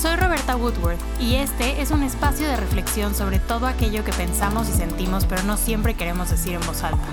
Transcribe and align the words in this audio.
Soy 0.00 0.16
Roberta 0.16 0.56
Woodworth 0.56 0.98
y 1.20 1.34
este 1.34 1.82
es 1.82 1.90
un 1.90 2.02
espacio 2.02 2.48
de 2.48 2.56
reflexión 2.56 3.14
sobre 3.14 3.38
todo 3.38 3.66
aquello 3.66 4.02
que 4.02 4.14
pensamos 4.14 4.66
y 4.70 4.72
sentimos 4.72 5.26
pero 5.26 5.42
no 5.42 5.58
siempre 5.58 5.92
queremos 5.92 6.30
decir 6.30 6.54
en 6.54 6.60
voz 6.62 6.82
alta. 6.84 7.04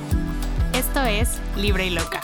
Esto 0.74 1.04
es 1.04 1.42
Libre 1.58 1.88
y 1.88 1.90
Loca. 1.90 2.22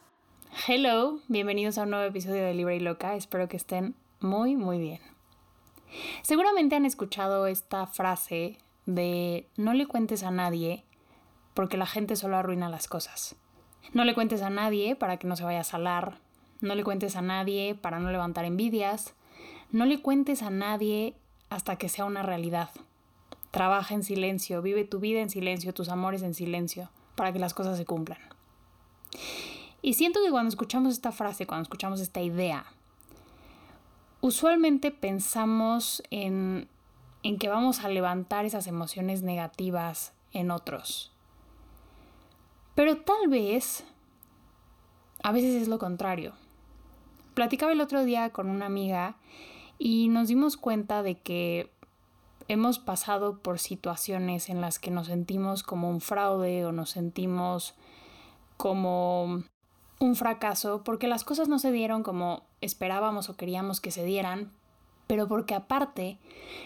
Hello, 0.68 1.20
bienvenidos 1.28 1.78
a 1.78 1.84
un 1.84 1.90
nuevo 1.92 2.04
episodio 2.04 2.44
de 2.44 2.52
Libre 2.52 2.76
y 2.76 2.80
Loca, 2.80 3.14
espero 3.14 3.48
que 3.48 3.56
estén 3.56 3.94
muy 4.20 4.56
muy 4.56 4.78
bien. 4.78 5.00
Seguramente 6.20 6.76
han 6.76 6.84
escuchado 6.84 7.46
esta 7.46 7.86
frase 7.86 8.58
de 8.84 9.48
no 9.56 9.72
le 9.72 9.86
cuentes 9.86 10.22
a 10.22 10.30
nadie 10.30 10.84
porque 11.54 11.78
la 11.78 11.86
gente 11.86 12.16
solo 12.16 12.36
arruina 12.36 12.68
las 12.68 12.88
cosas. 12.88 13.36
No 13.94 14.04
le 14.04 14.12
cuentes 14.12 14.42
a 14.42 14.50
nadie 14.50 14.96
para 14.96 15.16
que 15.16 15.26
no 15.26 15.34
se 15.34 15.44
vaya 15.44 15.60
a 15.60 15.64
salar. 15.64 16.18
No 16.60 16.74
le 16.74 16.84
cuentes 16.84 17.16
a 17.16 17.22
nadie 17.22 17.74
para 17.74 18.00
no 18.00 18.10
levantar 18.10 18.44
envidias. 18.44 19.14
No 19.74 19.86
le 19.86 20.00
cuentes 20.00 20.44
a 20.44 20.50
nadie 20.50 21.16
hasta 21.50 21.74
que 21.74 21.88
sea 21.88 22.04
una 22.04 22.22
realidad. 22.22 22.70
Trabaja 23.50 23.92
en 23.92 24.04
silencio, 24.04 24.62
vive 24.62 24.84
tu 24.84 25.00
vida 25.00 25.20
en 25.20 25.30
silencio, 25.30 25.74
tus 25.74 25.88
amores 25.88 26.22
en 26.22 26.32
silencio, 26.32 26.90
para 27.16 27.32
que 27.32 27.40
las 27.40 27.54
cosas 27.54 27.76
se 27.76 27.84
cumplan. 27.84 28.20
Y 29.82 29.94
siento 29.94 30.20
que 30.24 30.30
cuando 30.30 30.50
escuchamos 30.50 30.92
esta 30.92 31.10
frase, 31.10 31.48
cuando 31.48 31.64
escuchamos 31.64 31.98
esta 31.98 32.22
idea, 32.22 32.66
usualmente 34.20 34.92
pensamos 34.92 36.04
en, 36.12 36.68
en 37.24 37.36
que 37.36 37.48
vamos 37.48 37.80
a 37.80 37.88
levantar 37.88 38.44
esas 38.44 38.68
emociones 38.68 39.22
negativas 39.22 40.12
en 40.32 40.52
otros. 40.52 41.10
Pero 42.76 42.98
tal 42.98 43.26
vez, 43.26 43.82
a 45.24 45.32
veces 45.32 45.60
es 45.60 45.66
lo 45.66 45.80
contrario. 45.80 46.32
Platicaba 47.34 47.72
el 47.72 47.80
otro 47.80 48.04
día 48.04 48.30
con 48.30 48.48
una 48.48 48.66
amiga 48.66 49.16
y 49.78 50.08
nos 50.08 50.28
dimos 50.28 50.56
cuenta 50.56 51.02
de 51.02 51.16
que 51.16 51.70
hemos 52.48 52.78
pasado 52.78 53.38
por 53.38 53.58
situaciones 53.58 54.48
en 54.48 54.60
las 54.60 54.78
que 54.78 54.90
nos 54.90 55.06
sentimos 55.06 55.62
como 55.62 55.88
un 55.88 56.00
fraude 56.00 56.64
o 56.64 56.72
nos 56.72 56.90
sentimos 56.90 57.74
como 58.56 59.44
un 59.98 60.16
fracaso 60.16 60.82
porque 60.84 61.08
las 61.08 61.24
cosas 61.24 61.48
no 61.48 61.58
se 61.58 61.72
dieron 61.72 62.02
como 62.02 62.44
esperábamos 62.60 63.28
o 63.28 63.36
queríamos 63.36 63.80
que 63.80 63.90
se 63.90 64.04
dieran, 64.04 64.52
pero 65.06 65.28
porque 65.28 65.54
aparte 65.54 66.18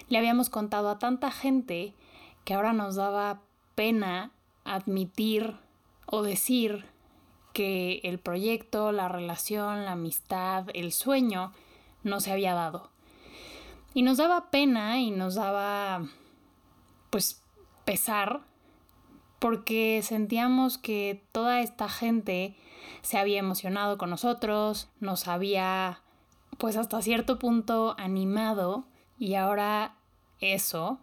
le 0.09 0.19
habíamos 0.19 0.51
contado 0.51 0.89
a 0.91 0.99
tanta 0.99 1.31
gente 1.31 1.95
que 2.45 2.55
ahora 2.55 2.73
nos 2.73 2.97
daba 2.97 3.43
pena 3.75 4.33
admitir 4.65 5.57
o 6.07 6.23
decir 6.23 6.87
que 7.53 8.01
el 8.05 8.19
proyecto, 8.19 8.93
la 8.93 9.09
relación, 9.09 9.85
la 9.85 9.93
amistad, 9.93 10.67
el 10.75 10.93
sueño 10.93 11.53
no 12.03 12.21
se 12.21 12.33
había 12.33 12.55
dado. 12.55 12.91
Y 13.99 14.03
nos 14.03 14.19
daba 14.19 14.53
pena 14.53 15.01
y 15.01 15.11
nos 15.11 15.35
daba 15.35 16.07
pues 17.11 17.43
pesar 17.85 18.43
porque 19.41 20.03
sentíamos 20.05 20.79
que 20.79 21.25
toda 21.33 21.63
esta 21.63 21.89
gente 21.89 22.55
se 23.03 23.19
había 23.19 23.41
emocionado 23.41 23.99
con 23.99 24.11
nosotros, 24.11 24.89
nos 25.01 25.27
había 25.27 26.01
pues 26.59 26.77
hasta 26.77 27.03
cierto 27.03 27.41
punto 27.41 27.97
animado 27.99 28.85
y 29.19 29.35
ahora 29.35 29.97
eso 30.41 31.01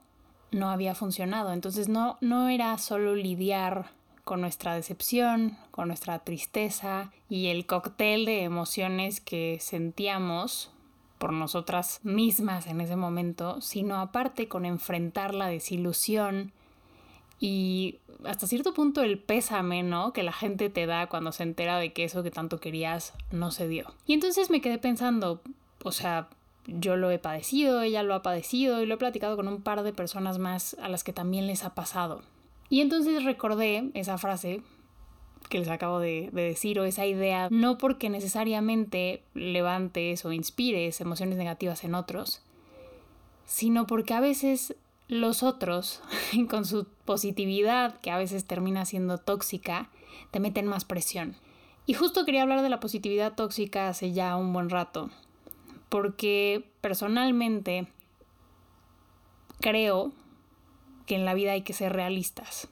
no 0.52 0.70
había 0.70 0.96
funcionado. 0.96 1.52
Entonces 1.52 1.90
no, 1.90 2.18
no 2.22 2.48
era 2.48 2.78
solo 2.78 3.14
lidiar 3.14 3.92
con 4.24 4.40
nuestra 4.40 4.74
decepción, 4.74 5.58
con 5.72 5.90
nuestra 5.90 6.20
tristeza 6.20 7.12
y 7.28 7.48
el 7.48 7.66
cóctel 7.66 8.24
de 8.24 8.44
emociones 8.44 9.20
que 9.20 9.58
sentíamos 9.60 10.72
por 11.18 11.34
nosotras 11.34 12.00
mismas 12.04 12.68
en 12.68 12.82
ese 12.82 12.96
momento, 12.96 13.62
sino 13.62 13.98
aparte 13.98 14.48
con 14.48 14.66
enfrentar 14.66 15.34
la 15.34 15.48
desilusión 15.48 16.52
y 17.40 18.00
hasta 18.24 18.48
cierto 18.48 18.74
punto 18.74 19.04
el 19.04 19.20
pésame, 19.20 19.84
¿no? 19.84 20.14
Que 20.14 20.24
la 20.24 20.32
gente 20.32 20.70
te 20.70 20.86
da 20.86 21.08
cuando 21.08 21.32
se 21.32 21.44
entera 21.44 21.78
de 21.78 21.94
que 21.94 22.04
eso 22.04 22.24
que 22.24 22.32
tanto 22.32 22.60
querías 22.60 23.14
no 23.32 23.52
se 23.52 23.68
dio. 23.68 23.94
Y 24.06 24.14
entonces 24.14 24.50
me 24.50 24.62
quedé 24.62 24.78
pensando, 24.78 25.42
o 25.84 25.92
sea, 25.92 26.30
yo 26.68 26.96
lo 26.96 27.12
he 27.12 27.20
padecido, 27.20 27.82
ella 27.82 28.04
lo 28.04 28.16
ha 28.16 28.24
padecido 28.24 28.82
y 28.82 28.86
lo 28.86 28.96
he 28.96 28.98
platicado 28.98 29.36
con 29.36 29.48
un 29.48 29.62
par 29.62 29.84
de 29.84 29.94
personas 29.94 30.40
más 30.40 30.76
a 30.82 30.90
las 30.90 31.04
que 31.04 31.14
también 31.14 31.48
les 31.48 31.64
ha 31.64 31.76
pasado. 31.76 32.22
Y 32.70 32.82
entonces 32.82 33.24
recordé 33.24 33.92
esa 33.94 34.18
frase 34.18 34.62
que 35.50 35.60
les 35.60 35.70
acabo 35.70 36.00
de, 36.00 36.30
decir 36.32 36.80
o 36.80 36.86
esa 36.86 37.06
idea, 37.06 37.48
no 37.52 37.78
porque 37.78 38.10
necesariamente 38.10 39.24
levantes 39.34 40.26
o 40.26 40.32
inspires 40.32 41.02
emociones 41.02 41.38
negativas 41.38 41.84
en 41.84 41.96
otros, 41.96 42.42
sino 43.46 43.88
porque 43.88 44.14
a 44.14 44.20
veces 44.20 44.76
los 45.08 45.44
otros, 45.44 46.02
con 46.50 46.66
su 46.66 46.86
positividad, 47.06 48.00
que 48.00 48.12
a 48.12 48.18
veces 48.18 48.46
termina 48.46 48.86
siendo 48.86 49.18
tóxica, 49.18 49.90
te 50.32 50.40
meten 50.40 50.68
más 50.68 50.86
presión. 50.86 51.36
Y 51.86 51.94
justo 51.94 52.26
quería 52.26 52.42
hablar 52.42 52.64
de 52.64 52.70
la 52.70 52.80
positividad 52.80 53.34
tóxica 53.34 53.90
hace 53.90 54.12
ya 54.12 54.36
un 54.36 54.52
buen 54.52 54.70
rato, 54.70 55.12
porque 55.90 56.66
personalmente 56.82 57.88
creo 59.60 60.12
que 61.06 61.16
en 61.16 61.26
la 61.26 61.36
vida 61.36 61.52
hay 61.52 61.62
que 61.62 61.74
ser 61.74 61.94
realistas. 61.94 62.68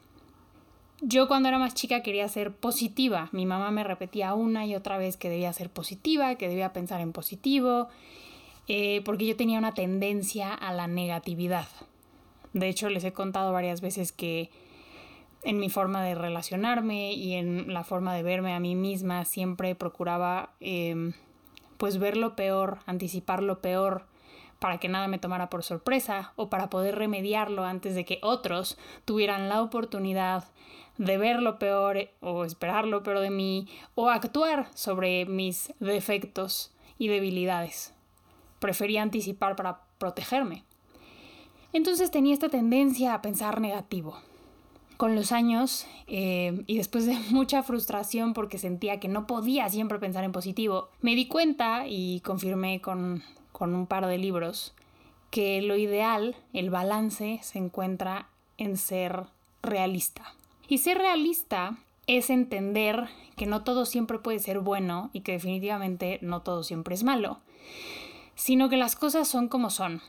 Yo 1.05 1.27
cuando 1.27 1.49
era 1.49 1.59
más 1.59 1.73
chica 1.73 2.01
quería 2.01 2.29
ser 2.29 2.55
positiva. 2.55 3.27
Mi 3.33 3.45
mamá 3.45 3.71
me 3.71 3.83
repetía 3.83 4.33
una 4.35 4.65
y 4.65 4.73
otra 4.73 4.97
vez 4.97 5.17
que 5.17 5.27
debía 5.29 5.51
ser 5.51 5.69
positiva, 5.69 6.35
que 6.35 6.47
debía 6.47 6.71
pensar 6.71 7.01
en 7.01 7.11
positivo, 7.11 7.89
eh, 8.69 9.01
porque 9.03 9.25
yo 9.25 9.35
tenía 9.35 9.59
una 9.59 9.73
tendencia 9.73 10.53
a 10.53 10.71
la 10.71 10.87
negatividad. 10.87 11.67
De 12.53 12.69
hecho, 12.69 12.87
les 12.87 13.03
he 13.03 13.11
contado 13.11 13.51
varias 13.51 13.81
veces 13.81 14.13
que 14.13 14.49
en 15.43 15.59
mi 15.59 15.69
forma 15.69 16.01
de 16.01 16.15
relacionarme 16.15 17.11
y 17.11 17.33
en 17.33 17.73
la 17.73 17.83
forma 17.83 18.15
de 18.15 18.23
verme 18.23 18.53
a 18.53 18.61
mí 18.61 18.75
misma 18.75 19.25
siempre 19.25 19.75
procuraba 19.75 20.51
em, 20.61 21.11
pues 21.77 21.97
ver 21.97 22.15
lo 22.15 22.37
peor, 22.37 22.79
anticipar 22.85 23.43
lo 23.43 23.59
peor 23.59 24.05
para 24.59 24.77
que 24.77 24.87
nada 24.87 25.09
me 25.09 25.19
tomara 25.19 25.49
por 25.49 25.63
sorpresa 25.63 26.31
o 26.37 26.49
para 26.49 26.69
poder 26.69 26.95
remediarlo 26.95 27.65
antes 27.65 27.93
de 27.95 28.05
que 28.05 28.19
otros 28.21 28.77
tuvieran 29.03 29.49
la 29.49 29.61
oportunidad 29.61 30.45
de 30.97 31.17
ver 31.17 31.41
lo 31.41 31.59
peor 31.59 32.09
o 32.21 32.45
esperar 32.45 32.85
lo 32.85 33.03
peor 33.03 33.19
de 33.19 33.29
mí 33.29 33.67
o 33.95 34.09
actuar 34.09 34.67
sobre 34.75 35.25
mis 35.25 35.73
defectos 35.79 36.71
y 36.97 37.07
debilidades. 37.07 37.93
Prefería 38.59 39.01
anticipar 39.01 39.55
para 39.55 39.81
protegerme. 39.97 40.63
Entonces 41.73 42.11
tenía 42.11 42.33
esta 42.33 42.49
tendencia 42.49 43.13
a 43.13 43.21
pensar 43.21 43.59
negativo. 43.59 44.17
Con 44.97 45.15
los 45.15 45.31
años 45.31 45.87
eh, 46.07 46.63
y 46.67 46.77
después 46.77 47.05
de 47.05 47.13
mucha 47.31 47.63
frustración 47.63 48.33
porque 48.33 48.57
sentía 48.57 48.99
que 48.99 49.07
no 49.07 49.27
podía 49.27 49.67
siempre 49.69 49.99
pensar 49.99 50.23
en 50.23 50.31
positivo, 50.31 50.89
me 51.01 51.15
di 51.15 51.27
cuenta 51.27 51.87
y 51.87 52.21
confirmé 52.21 52.79
con 52.79 53.23
con 53.53 53.75
un 53.75 53.87
par 53.87 54.07
de 54.07 54.17
libros, 54.17 54.73
que 55.29 55.61
lo 55.61 55.77
ideal, 55.77 56.35
el 56.51 56.69
balance, 56.69 57.39
se 57.41 57.59
encuentra 57.59 58.27
en 58.57 58.75
ser 58.75 59.23
realista. 59.61 60.33
Y 60.67 60.79
ser 60.79 60.97
realista 60.97 61.77
es 62.07 62.29
entender 62.29 63.07
que 63.35 63.45
no 63.45 63.63
todo 63.63 63.85
siempre 63.85 64.19
puede 64.19 64.39
ser 64.39 64.59
bueno 64.59 65.09
y 65.13 65.21
que 65.21 65.33
definitivamente 65.33 66.19
no 66.21 66.41
todo 66.41 66.63
siempre 66.63 66.95
es 66.95 67.03
malo, 67.03 67.39
sino 68.35 68.69
que 68.69 68.77
las 68.77 68.95
cosas 68.95 69.27
son 69.27 69.47
como 69.47 69.69
son. 69.69 70.01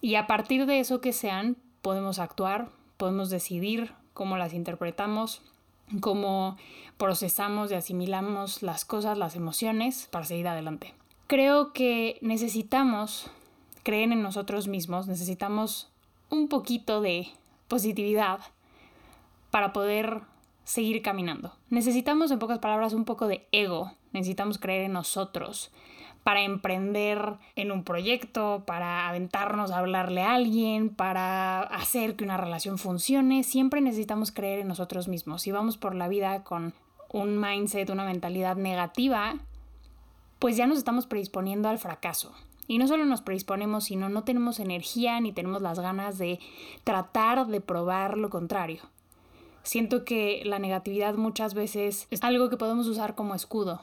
Y 0.00 0.16
a 0.16 0.26
partir 0.26 0.66
de 0.66 0.80
eso 0.80 1.00
que 1.00 1.12
sean, 1.12 1.56
podemos 1.80 2.18
actuar, 2.18 2.68
podemos 2.96 3.30
decidir 3.30 3.92
cómo 4.14 4.36
las 4.36 4.52
interpretamos, 4.52 5.42
cómo 6.00 6.56
procesamos 6.96 7.70
y 7.70 7.74
asimilamos 7.74 8.62
las 8.62 8.84
cosas, 8.84 9.18
las 9.18 9.36
emociones, 9.36 10.08
para 10.10 10.24
seguir 10.24 10.48
adelante 10.48 10.94
creo 11.32 11.72
que 11.72 12.18
necesitamos 12.20 13.30
creer 13.84 14.12
en 14.12 14.22
nosotros 14.22 14.68
mismos, 14.68 15.06
necesitamos 15.06 15.88
un 16.28 16.48
poquito 16.48 17.00
de 17.00 17.26
positividad 17.68 18.40
para 19.52 19.72
poder 19.72 20.22
seguir 20.64 21.02
caminando. 21.02 21.54
Necesitamos, 21.68 22.30
en 22.30 22.38
pocas 22.40 22.58
palabras, 22.58 22.94
un 22.94 23.04
poco 23.04 23.28
de 23.28 23.46
ego, 23.52 23.92
necesitamos 24.12 24.58
creer 24.58 24.86
en 24.86 24.94
nosotros 24.94 25.70
para 26.24 26.42
emprender 26.42 27.34
en 27.54 27.70
un 27.70 27.84
proyecto, 27.84 28.62
para 28.66 29.08
aventarnos 29.08 29.70
a 29.70 29.78
hablarle 29.78 30.22
a 30.22 30.34
alguien, 30.34 30.88
para 30.88 31.60
hacer 31.62 32.16
que 32.16 32.24
una 32.24 32.36
relación 32.36 32.78
funcione. 32.78 33.42
Siempre 33.42 33.80
necesitamos 33.80 34.32
creer 34.32 34.60
en 34.60 34.68
nosotros 34.68 35.06
mismos. 35.06 35.42
Si 35.42 35.52
vamos 35.52 35.76
por 35.76 35.94
la 35.94 36.08
vida 36.08 36.44
con 36.44 36.74
un 37.10 37.38
mindset, 37.38 37.90
una 37.90 38.06
mentalidad 38.06 38.56
negativa, 38.56 39.34
pues 40.38 40.56
ya 40.56 40.66
nos 40.66 40.78
estamos 40.78 41.06
predisponiendo 41.06 41.68
al 41.68 41.78
fracaso. 41.78 42.32
Y 42.68 42.78
no 42.78 42.86
solo 42.86 43.04
nos 43.04 43.20
predisponemos, 43.20 43.84
sino 43.84 44.08
no 44.08 44.22
tenemos 44.22 44.60
energía 44.60 45.20
ni 45.20 45.32
tenemos 45.32 45.60
las 45.60 45.80
ganas 45.80 46.16
de 46.16 46.38
tratar 46.84 47.48
de 47.48 47.60
probar 47.60 48.16
lo 48.16 48.30
contrario. 48.30 48.82
Siento 49.62 50.04
que 50.04 50.42
la 50.44 50.58
negatividad 50.58 51.14
muchas 51.14 51.54
veces 51.54 52.08
es 52.10 52.22
algo 52.22 52.50
que 52.50 52.56
podemos 52.56 52.86
usar 52.88 53.14
como 53.14 53.34
escudo, 53.34 53.80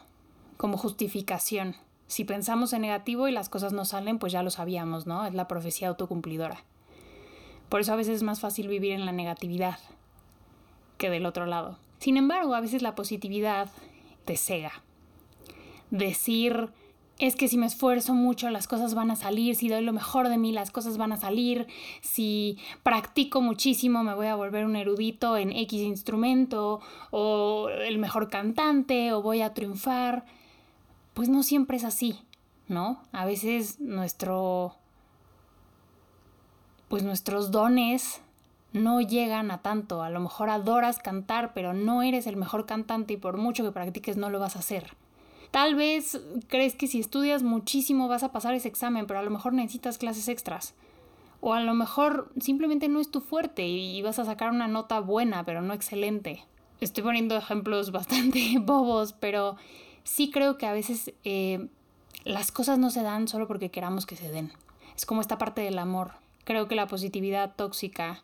como 0.57 0.77
justificación. 0.77 1.75
Si 2.07 2.25
pensamos 2.25 2.73
en 2.73 2.81
negativo 2.81 3.27
y 3.27 3.31
las 3.31 3.49
cosas 3.49 3.71
no 3.71 3.85
salen, 3.85 4.19
pues 4.19 4.33
ya 4.33 4.43
lo 4.43 4.49
sabíamos, 4.49 5.07
¿no? 5.07 5.25
Es 5.25 5.33
la 5.33 5.47
profecía 5.47 5.87
autocumplidora. 5.87 6.63
Por 7.69 7.81
eso 7.81 7.93
a 7.93 7.95
veces 7.95 8.17
es 8.17 8.23
más 8.23 8.39
fácil 8.39 8.67
vivir 8.67 8.93
en 8.93 9.05
la 9.05 9.11
negatividad 9.11 9.79
que 10.97 11.09
del 11.09 11.25
otro 11.25 11.45
lado. 11.45 11.77
Sin 11.99 12.17
embargo, 12.17 12.55
a 12.55 12.61
veces 12.61 12.81
la 12.81 12.95
positividad 12.95 13.69
te 14.25 14.37
cega. 14.37 14.83
Decir, 15.91 16.69
es 17.19 17.35
que 17.35 17.49
si 17.49 17.57
me 17.57 17.65
esfuerzo 17.65 18.13
mucho 18.13 18.49
las 18.49 18.67
cosas 18.67 18.95
van 18.95 19.11
a 19.11 19.17
salir, 19.17 19.55
si 19.55 19.67
doy 19.67 19.83
lo 19.83 19.91
mejor 19.91 20.29
de 20.29 20.37
mí 20.37 20.53
las 20.53 20.71
cosas 20.71 20.97
van 20.97 21.11
a 21.11 21.17
salir, 21.17 21.67
si 22.01 22.57
practico 22.81 23.41
muchísimo 23.41 24.03
me 24.03 24.15
voy 24.15 24.27
a 24.27 24.35
volver 24.35 24.65
un 24.65 24.77
erudito 24.77 25.35
en 25.35 25.51
X 25.51 25.81
instrumento 25.81 26.79
o 27.11 27.67
el 27.69 27.99
mejor 27.99 28.29
cantante 28.29 29.11
o 29.11 29.21
voy 29.21 29.41
a 29.41 29.53
triunfar. 29.53 30.25
Pues 31.13 31.27
no 31.27 31.43
siempre 31.43 31.75
es 31.75 31.83
así, 31.83 32.21
¿no? 32.69 33.03
A 33.11 33.25
veces 33.25 33.81
nuestro 33.81 34.75
pues 36.87 37.03
nuestros 37.03 37.51
dones 37.51 38.21
no 38.71 39.01
llegan 39.01 39.51
a 39.51 39.61
tanto. 39.61 40.03
A 40.03 40.09
lo 40.09 40.21
mejor 40.21 40.49
adoras 40.49 40.99
cantar, 40.99 41.53
pero 41.53 41.73
no 41.73 42.01
eres 42.01 42.27
el 42.27 42.37
mejor 42.37 42.65
cantante 42.65 43.13
y 43.13 43.17
por 43.17 43.37
mucho 43.37 43.63
que 43.63 43.71
practiques 43.71 44.15
no 44.15 44.29
lo 44.29 44.39
vas 44.39 44.55
a 44.55 44.59
hacer. 44.59 44.95
Tal 45.51 45.73
vez 45.73 46.21
crees 46.47 46.75
que 46.75 46.87
si 46.87 46.99
estudias 46.99 47.41
muchísimo 47.41 48.07
vas 48.07 48.23
a 48.23 48.31
pasar 48.31 48.53
ese 48.53 48.67
examen, 48.67 49.07
pero 49.07 49.19
a 49.19 49.23
lo 49.23 49.31
mejor 49.31 49.53
necesitas 49.53 49.97
clases 49.97 50.27
extras. 50.27 50.75
O 51.41 51.53
a 51.53 51.61
lo 51.61 51.73
mejor 51.73 52.31
simplemente 52.39 52.87
no 52.87 52.99
es 52.99 53.09
tu 53.09 53.21
fuerte 53.21 53.67
y 53.67 54.01
vas 54.01 54.19
a 54.19 54.25
sacar 54.25 54.51
una 54.51 54.67
nota 54.67 54.99
buena, 54.99 55.43
pero 55.45 55.61
no 55.61 55.73
excelente. 55.73 56.45
Estoy 56.81 57.03
poniendo 57.03 57.35
ejemplos 57.35 57.91
bastante 57.91 58.57
bobos, 58.59 59.13
pero 59.13 59.55
sí 60.03 60.29
creo 60.29 60.57
que 60.57 60.67
a 60.67 60.73
veces 60.73 61.13
eh, 61.23 61.67
las 62.25 62.51
cosas 62.51 62.77
no 62.77 62.91
se 62.91 63.01
dan 63.01 63.27
solo 63.27 63.47
porque 63.47 63.71
queramos 63.71 64.05
que 64.05 64.15
se 64.15 64.29
den. 64.29 64.51
Es 64.95 65.05
como 65.05 65.21
esta 65.21 65.37
parte 65.39 65.61
del 65.61 65.79
amor. 65.79 66.11
Creo 66.43 66.67
que 66.67 66.75
la 66.75 66.87
positividad 66.87 67.55
tóxica 67.55 68.23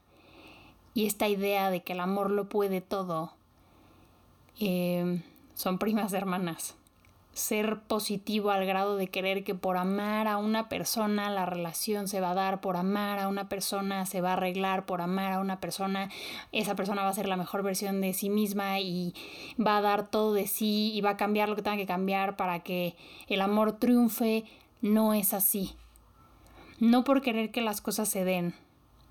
y 0.93 1.07
esta 1.07 1.27
idea 1.27 1.71
de 1.71 1.81
que 1.81 1.93
el 1.93 1.99
amor 2.01 2.29
lo 2.29 2.49
puede 2.49 2.81
todo 2.81 3.33
eh, 4.59 5.21
son 5.53 5.79
primas 5.79 6.13
hermanas 6.13 6.75
ser 7.35 7.81
positivo 7.81 8.49
al 8.49 8.65
grado 8.65 8.95
de 8.95 9.09
querer 9.09 9.43
que 9.43 9.55
por 9.55 9.75
amar 9.75 10.29
a 10.29 10.37
una 10.37 10.69
persona 10.69 11.29
la 11.29 11.45
relación 11.45 12.07
se 12.07 12.21
va 12.21 12.31
a 12.31 12.33
dar, 12.33 12.61
por 12.61 12.77
amar 12.77 13.19
a 13.19 13.27
una 13.27 13.49
persona 13.49 14.05
se 14.05 14.21
va 14.21 14.29
a 14.29 14.33
arreglar, 14.33 14.85
por 14.85 15.01
amar 15.01 15.33
a 15.33 15.39
una 15.41 15.59
persona 15.59 16.09
esa 16.53 16.75
persona 16.75 17.03
va 17.03 17.09
a 17.09 17.13
ser 17.13 17.27
la 17.27 17.35
mejor 17.35 17.61
versión 17.61 17.99
de 17.99 18.13
sí 18.13 18.29
misma 18.29 18.79
y 18.79 19.13
va 19.59 19.77
a 19.77 19.81
dar 19.81 20.07
todo 20.07 20.33
de 20.33 20.47
sí 20.47 20.93
y 20.93 21.01
va 21.01 21.11
a 21.11 21.17
cambiar 21.17 21.49
lo 21.49 21.57
que 21.57 21.61
tenga 21.61 21.75
que 21.75 21.85
cambiar 21.85 22.37
para 22.37 22.59
que 22.61 22.95
el 23.27 23.41
amor 23.41 23.73
triunfe, 23.73 24.45
no 24.81 25.13
es 25.13 25.33
así. 25.33 25.75
No 26.79 27.03
por 27.03 27.21
querer 27.21 27.51
que 27.51 27.59
las 27.59 27.81
cosas 27.81 28.07
se 28.07 28.23
den, 28.23 28.55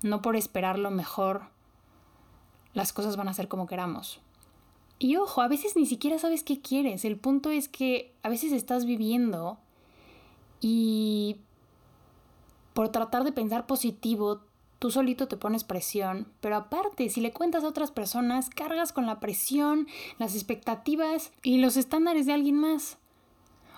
no 0.01 0.23
por 0.23 0.35
esperar 0.35 0.79
lo 0.79 0.89
mejor, 0.89 1.43
las 2.73 2.91
cosas 2.91 3.17
van 3.17 3.27
a 3.27 3.33
ser 3.35 3.47
como 3.47 3.67
queramos. 3.67 4.19
Y 4.97 5.17
ojo, 5.17 5.41
a 5.41 5.47
veces 5.47 5.75
ni 5.75 5.85
siquiera 5.85 6.17
sabes 6.19 6.43
qué 6.43 6.61
quieres. 6.61 7.05
El 7.05 7.17
punto 7.17 7.49
es 7.49 7.67
que 7.67 8.13
a 8.23 8.29
veces 8.29 8.51
estás 8.51 8.85
viviendo 8.85 9.57
y 10.61 11.37
por 12.73 12.89
tratar 12.89 13.23
de 13.23 13.31
pensar 13.31 13.67
positivo, 13.67 14.41
tú 14.79 14.91
solito 14.91 15.27
te 15.27 15.37
pones 15.37 15.63
presión, 15.63 16.27
pero 16.41 16.55
aparte, 16.55 17.09
si 17.09 17.21
le 17.21 17.33
cuentas 17.33 17.63
a 17.63 17.67
otras 17.67 17.91
personas, 17.91 18.49
cargas 18.49 18.93
con 18.93 19.05
la 19.05 19.19
presión, 19.19 19.87
las 20.17 20.35
expectativas 20.35 21.31
y 21.43 21.57
los 21.57 21.77
estándares 21.77 22.25
de 22.25 22.33
alguien 22.33 22.55
más. 22.55 22.97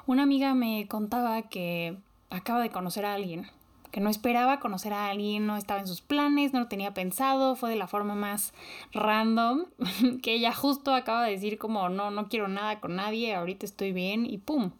Una 0.05 0.23
amiga 0.23 0.53
me 0.53 0.87
contaba 0.87 1.43
que 1.43 1.97
acaba 2.29 2.61
de 2.61 2.69
conocer 2.69 3.05
a 3.05 3.13
alguien 3.13 3.49
que 3.91 4.01
no 4.01 4.09
esperaba 4.09 4.59
conocer 4.59 4.93
a 4.93 5.07
alguien, 5.09 5.45
no 5.47 5.57
estaba 5.57 5.79
en 5.79 5.87
sus 5.87 6.01
planes, 6.01 6.53
no 6.53 6.59
lo 6.59 6.67
tenía 6.67 6.93
pensado, 6.93 7.55
fue 7.55 7.69
de 7.69 7.75
la 7.75 7.87
forma 7.87 8.15
más 8.15 8.53
random, 8.93 9.65
que 10.21 10.33
ella 10.33 10.53
justo 10.53 10.93
acaba 10.93 11.23
de 11.23 11.31
decir 11.31 11.57
como 11.57 11.89
no, 11.89 12.11
no 12.11 12.27
quiero 12.27 12.47
nada 12.47 12.79
con 12.79 12.95
nadie, 12.95 13.33
ahorita 13.33 13.65
estoy 13.65 13.93
bien 13.93 14.25
y 14.25 14.37
¡pum! 14.37 14.71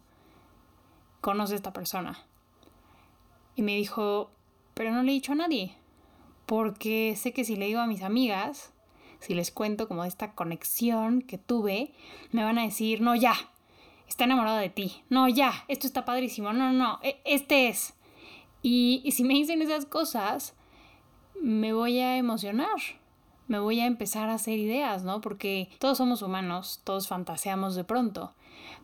Conoce 1.20 1.54
a 1.54 1.56
esta 1.56 1.72
persona. 1.72 2.18
Y 3.56 3.62
me 3.62 3.76
dijo, 3.76 4.30
pero 4.74 4.92
no 4.92 5.02
le 5.02 5.10
he 5.10 5.14
dicho 5.14 5.32
a 5.32 5.36
nadie, 5.36 5.74
porque 6.46 7.16
sé 7.16 7.32
que 7.32 7.44
si 7.44 7.56
le 7.56 7.66
digo 7.66 7.80
a 7.80 7.86
mis 7.86 8.02
amigas, 8.02 8.72
si 9.20 9.34
les 9.34 9.50
cuento 9.50 9.88
como 9.88 10.04
esta 10.04 10.32
conexión 10.32 11.22
que 11.22 11.38
tuve, 11.38 11.92
me 12.30 12.44
van 12.44 12.58
a 12.58 12.62
decir, 12.62 13.00
no, 13.00 13.16
ya, 13.16 13.34
está 14.08 14.24
enamorada 14.24 14.60
de 14.60 14.70
ti, 14.70 15.02
no, 15.08 15.28
ya, 15.28 15.64
esto 15.68 15.86
está 15.86 16.04
padrísimo, 16.04 16.52
no, 16.52 16.72
no, 16.72 16.78
no, 16.78 17.00
e, 17.02 17.20
este 17.24 17.68
es. 17.68 17.94
Y, 18.62 19.08
si 19.12 19.24
me 19.24 19.34
dicen 19.34 19.62
esas 19.62 19.86
cosas, 19.86 20.54
me 21.40 21.72
voy 21.72 22.00
a 22.00 22.16
emocionar, 22.16 22.78
me 23.46 23.58
voy 23.58 23.80
a 23.80 23.86
empezar 23.86 24.28
a 24.28 24.34
hacer 24.34 24.58
ideas, 24.58 25.04
¿no? 25.04 25.20
Porque 25.20 25.68
todos 25.78 25.98
somos 25.98 26.22
humanos, 26.22 26.80
todos 26.84 27.08
fantaseamos 27.08 27.74
de 27.74 27.84
pronto. 27.84 28.34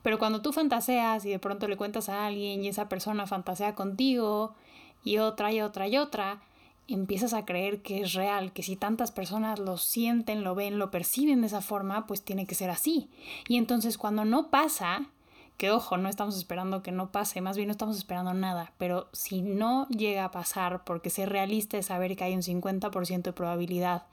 Pero 0.03 0.19
cuando 0.19 0.43
tú 0.43 0.53
fantaseas 0.53 1.25
y 1.25 1.31
de 1.31 1.39
pronto 1.39 1.67
le 1.69 1.77
cuentas 1.77 2.09
a 2.09 2.27
alguien 2.27 2.65
y 2.65 2.69
esa 2.69 2.89
persona 2.89 3.27
fantasea 3.27 3.75
contigo 3.75 4.55
y 5.03 5.19
otra 5.19 5.53
y 5.53 5.61
otra 5.61 5.89
y 5.89 5.99
otra, 5.99 6.41
empiezas 6.87 7.33
a 7.35 7.45
creer 7.45 7.83
que 7.83 8.03
es 8.03 8.13
real, 8.13 8.53
que 8.53 8.63
si 8.63 8.77
tantas 8.77 9.11
personas 9.11 9.59
lo 9.59 9.77
sienten, 9.77 10.45
lo 10.45 10.55
ven, 10.55 10.79
lo 10.79 10.91
perciben 10.91 11.41
de 11.41 11.49
esa 11.49 11.61
forma, 11.61 12.07
pues 12.07 12.23
tiene 12.23 12.47
que 12.47 12.55
ser 12.55 12.71
así. 12.71 13.11
Y 13.49 13.57
entonces 13.57 13.99
cuando 13.99 14.25
no 14.25 14.51
pasa, 14.51 15.11
que 15.57 15.71
ojo, 15.71 15.97
no 15.97 16.09
estamos 16.09 16.37
esperando 16.37 16.83
que 16.83 16.93
no 16.93 17.13
pase, 17.13 17.41
más 17.41 17.57
bien 17.57 17.69
no 17.69 17.73
estamos 17.73 17.97
esperando 17.97 18.35
nada, 18.35 18.73
pero 18.77 19.09
si 19.13 19.43
no 19.43 19.87
llega 19.89 20.25
a 20.25 20.31
pasar, 20.31 20.85
porque 20.85 21.11
ser 21.11 21.29
realista 21.29 21.79
es 21.79 21.87
saber 21.87 22.17
que 22.17 22.25
hay 22.25 22.35
un 22.35 22.43
50% 22.43 23.23
de 23.23 23.33
probabilidad 23.33 24.07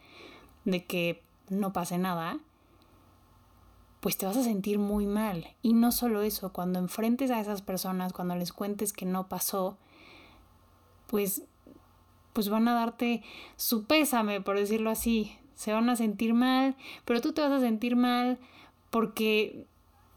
de 0.66 0.86
que 0.86 1.24
no 1.50 1.74
pase 1.74 1.98
nada, 1.98 2.40
pues 4.02 4.18
te 4.18 4.26
vas 4.26 4.38
a 4.38 4.44
sentir 4.44 4.80
muy 4.80 5.06
mal. 5.06 5.56
Y 5.62 5.74
no 5.74 5.92
solo 5.92 6.24
eso, 6.24 6.52
cuando 6.52 6.80
enfrentes 6.80 7.32
a 7.32 7.40
esas 7.40 7.62
personas, 7.62 8.14
cuando 8.14 8.36
les 8.36 8.52
cuentes 8.52 8.94
que 8.94 9.06
no 9.06 9.28
pasó, 9.30 9.78
pues, 11.08 11.44
pues 12.34 12.50
van 12.50 12.68
a 12.68 12.74
darte 12.74 13.24
su 13.58 13.86
pésame, 13.86 14.42
por 14.42 14.58
decirlo 14.58 14.90
así. 14.90 15.38
Se 15.56 15.72
van 15.72 15.90
a 15.90 15.96
sentir 15.96 16.34
mal, 16.34 16.76
pero 17.06 17.22
tú 17.22 17.34
te 17.34 17.42
vas 17.42 17.52
a 17.52 17.60
sentir 17.60 17.96
mal 17.96 18.40
porque 18.90 19.68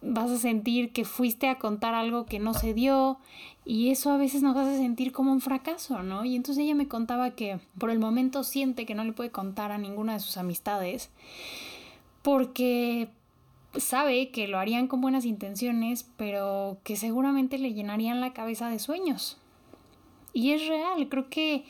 vas 0.04 0.30
a 0.30 0.38
sentir 0.38 0.92
que 0.92 1.04
fuiste 1.04 1.48
a 1.48 1.58
contar 1.58 1.94
algo 1.94 2.26
que 2.26 2.38
no 2.38 2.54
se 2.54 2.74
dio 2.74 3.18
y 3.64 3.90
eso 3.90 4.12
a 4.12 4.16
veces 4.16 4.42
nos 4.42 4.56
hace 4.56 4.76
sentir 4.76 5.12
como 5.12 5.32
un 5.32 5.40
fracaso, 5.40 6.02
¿no? 6.02 6.24
Y 6.24 6.36
entonces 6.36 6.62
ella 6.64 6.74
me 6.74 6.88
contaba 6.88 7.30
que 7.30 7.58
por 7.78 7.90
el 7.90 7.98
momento 7.98 8.44
siente 8.44 8.86
que 8.86 8.94
no 8.94 9.04
le 9.04 9.12
puede 9.12 9.30
contar 9.30 9.72
a 9.72 9.78
ninguna 9.78 10.14
de 10.14 10.20
sus 10.20 10.36
amistades 10.36 11.10
porque 12.22 13.08
sabe 13.76 14.30
que 14.30 14.46
lo 14.46 14.58
harían 14.58 14.86
con 14.86 15.00
buenas 15.00 15.24
intenciones, 15.24 16.08
pero 16.16 16.78
que 16.84 16.96
seguramente 16.96 17.58
le 17.58 17.72
llenarían 17.72 18.20
la 18.20 18.32
cabeza 18.32 18.68
de 18.68 18.78
sueños. 18.78 19.38
Y 20.32 20.52
es 20.52 20.66
real, 20.66 21.08
creo 21.08 21.28
que 21.28 21.64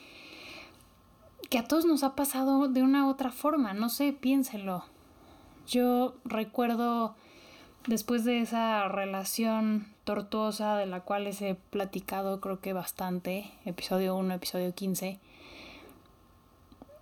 que 1.50 1.58
a 1.58 1.68
todos 1.68 1.84
nos 1.84 2.02
ha 2.02 2.16
pasado 2.16 2.68
de 2.68 2.82
una 2.82 3.06
u 3.06 3.10
otra 3.10 3.30
forma, 3.30 3.74
no 3.74 3.88
sé, 3.88 4.12
piénselo. 4.12 4.84
Yo 5.66 6.14
recuerdo 6.24 7.14
después 7.86 8.24
de 8.24 8.40
esa 8.40 8.88
relación 8.88 9.86
tortuosa 10.04 10.76
de 10.76 10.86
la 10.86 11.00
cual 11.00 11.24
les 11.24 11.42
he 11.42 11.54
platicado 11.70 12.40
creo 12.40 12.60
que 12.60 12.72
bastante, 12.72 13.50
episodio 13.64 14.16
1, 14.16 14.34
episodio 14.34 14.74
15, 14.74 15.18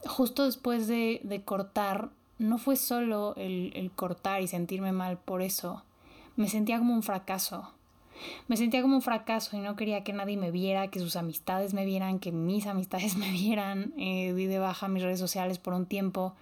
justo 0.07 0.45
después 0.45 0.89
de, 0.89 1.21
de 1.23 1.43
cortar, 1.43 2.11
no 2.39 2.59
fue 2.59 2.77
solo 2.77 3.35
el, 3.37 3.73
el 3.75 3.91
cortar 3.91 4.43
y 4.43 4.49
sentirme 4.49 4.93
mal 4.93 5.19
por 5.19 5.43
eso, 5.43 5.83
me 6.37 6.49
sentía 6.49 6.79
como 6.79 6.95
un 6.95 7.03
fracaso. 7.03 7.71
Me 8.47 8.57
sentía 8.57 8.83
como 8.83 8.95
un 8.95 9.03
fracaso 9.03 9.57
y 9.57 9.61
no 9.61 9.75
quería 9.75 10.05
que 10.05 10.13
nadie 10.13 10.37
me 10.37 10.53
viera, 10.53 10.89
que 10.89 11.01
sus 11.01 11.17
amistades 11.17 11.75
me 11.75 11.85
vieran, 11.85 12.21
que 12.21 12.31
mis 12.31 12.67
amistades 12.67 13.17
me 13.17 13.31
vieran. 13.33 13.93
Eh, 13.97 14.33
di 14.33 14.47
de 14.47 14.59
baja 14.59 14.87
mis 14.87 15.03
redes 15.03 15.19
sociales 15.19 15.59
por 15.59 15.75
un 15.75 15.87
tiempo 15.87 16.35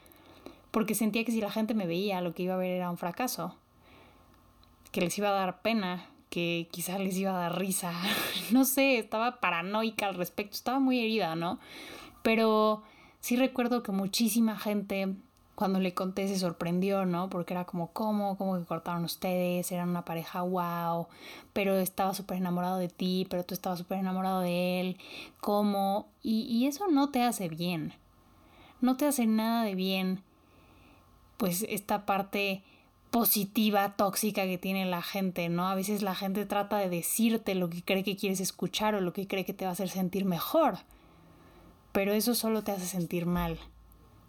porque 0.70 0.94
sentía 0.94 1.24
que 1.24 1.32
si 1.32 1.40
la 1.40 1.50
gente 1.50 1.74
me 1.74 1.86
veía 1.86 2.20
lo 2.20 2.34
que 2.34 2.44
iba 2.44 2.54
a 2.54 2.58
ver 2.58 2.70
era 2.70 2.90
un 2.90 2.98
fracaso 2.98 3.56
que 4.92 5.00
les 5.00 5.16
iba 5.18 5.28
a 5.28 5.32
dar 5.32 5.62
pena, 5.62 6.06
que 6.30 6.68
quizás 6.70 7.00
les 7.00 7.16
iba 7.16 7.32
a 7.32 7.40
dar 7.40 7.58
risa. 7.58 7.92
no 8.50 8.64
sé, 8.64 8.98
estaba 8.98 9.40
paranoica 9.40 10.06
al 10.06 10.14
respecto, 10.14 10.54
estaba 10.54 10.78
muy 10.78 11.00
herida, 11.00 11.36
¿no? 11.36 11.58
Pero 12.22 12.82
sí 13.20 13.36
recuerdo 13.36 13.82
que 13.82 13.92
muchísima 13.92 14.56
gente 14.56 15.14
cuando 15.60 15.78
le 15.78 15.92
conté 15.92 16.26
se 16.26 16.38
sorprendió, 16.38 17.04
¿no? 17.04 17.28
Porque 17.28 17.52
era 17.52 17.66
como, 17.66 17.92
¿cómo? 17.92 18.38
¿Cómo 18.38 18.58
que 18.58 18.64
cortaron 18.64 19.04
ustedes? 19.04 19.70
Eran 19.70 19.90
una 19.90 20.06
pareja, 20.06 20.40
wow, 20.40 21.06
pero 21.52 21.76
estaba 21.76 22.14
súper 22.14 22.38
enamorado 22.38 22.78
de 22.78 22.88
ti, 22.88 23.26
pero 23.28 23.44
tú 23.44 23.52
estabas 23.52 23.78
súper 23.78 23.98
enamorado 23.98 24.40
de 24.40 24.80
él, 24.80 24.96
¿cómo? 25.40 26.08
Y, 26.22 26.44
y 26.44 26.66
eso 26.66 26.88
no 26.88 27.10
te 27.10 27.22
hace 27.22 27.50
bien, 27.50 27.92
no 28.80 28.96
te 28.96 29.06
hace 29.06 29.26
nada 29.26 29.64
de 29.64 29.74
bien, 29.74 30.22
pues 31.36 31.66
esta 31.68 32.06
parte 32.06 32.62
positiva, 33.10 33.96
tóxica 33.96 34.44
que 34.44 34.58
tiene 34.58 34.86
la 34.86 35.02
gente, 35.02 35.48
¿no? 35.48 35.68
A 35.68 35.74
veces 35.74 36.02
la 36.02 36.14
gente 36.14 36.46
trata 36.46 36.78
de 36.78 36.88
decirte 36.88 37.54
lo 37.54 37.68
que 37.68 37.82
cree 37.82 38.04
que 38.04 38.16
quieres 38.16 38.40
escuchar 38.40 38.94
o 38.94 39.00
lo 39.00 39.12
que 39.12 39.26
cree 39.26 39.44
que 39.44 39.52
te 39.52 39.64
va 39.64 39.70
a 39.70 39.72
hacer 39.72 39.90
sentir 39.90 40.24
mejor. 40.24 40.78
Pero 41.92 42.12
eso 42.12 42.34
solo 42.34 42.62
te 42.62 42.72
hace 42.72 42.86
sentir 42.86 43.26
mal, 43.26 43.58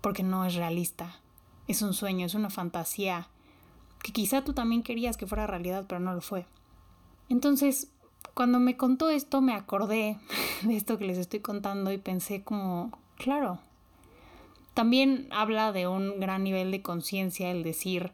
porque 0.02 0.24
no 0.24 0.46
es 0.46 0.56
realista. 0.56 1.20
Es 1.68 1.84
un 1.84 1.94
sueño, 1.94 2.26
es 2.26 2.34
una 2.34 2.50
fantasía, 2.50 3.30
que 4.02 4.12
quizá 4.12 4.44
tú 4.44 4.54
también 4.54 4.82
querías 4.82 5.16
que 5.16 5.28
fuera 5.28 5.46
realidad, 5.46 5.86
pero 5.88 6.00
no 6.00 6.14
lo 6.14 6.22
fue. 6.22 6.48
Entonces, 7.30 7.90
cuando 8.34 8.60
me 8.60 8.78
contó 8.78 9.10
esto, 9.10 9.42
me 9.42 9.54
acordé 9.54 10.18
de 10.64 10.76
esto 10.76 10.98
que 10.98 11.06
les 11.06 11.20
estoy 11.20 11.40
contando 11.40 11.92
y 11.92 12.00
pensé 12.00 12.44
como, 12.44 12.98
claro, 13.16 13.60
también 14.74 15.28
habla 15.32 15.72
de 15.72 15.88
un 15.88 16.20
gran 16.20 16.44
nivel 16.44 16.72
de 16.72 16.82
conciencia 16.82 17.52
el 17.52 17.62
decir, 17.64 18.12